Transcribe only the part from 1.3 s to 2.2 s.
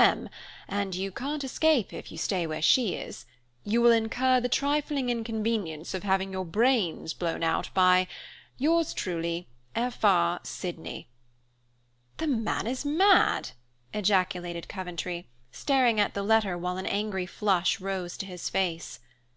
escape if you